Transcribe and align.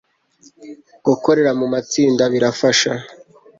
Gukorera 1.05 1.51
mu 1.59 1.65
matsinda 1.73 2.23
birafasha 2.33 2.91